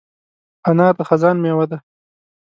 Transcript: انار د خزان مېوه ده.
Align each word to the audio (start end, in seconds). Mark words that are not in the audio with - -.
انار 0.69 0.93
د 0.97 0.99
خزان 1.09 1.35
مېوه 1.43 1.65
ده. 1.71 1.77